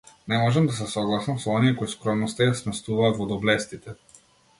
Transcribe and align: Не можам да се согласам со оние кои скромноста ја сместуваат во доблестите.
Не 0.31 0.37
можам 0.43 0.69
да 0.69 0.77
се 0.77 0.85
согласам 0.93 1.35
со 1.43 1.51
оние 1.57 1.73
кои 1.81 1.89
скромноста 1.91 2.47
ја 2.47 2.55
сместуваат 2.61 3.21
во 3.21 3.29
доблестите. 3.33 3.95